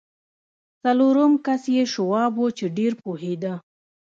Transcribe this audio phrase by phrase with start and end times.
[0.81, 3.53] څلورم کس یې شواب و چې ډېر پوهېده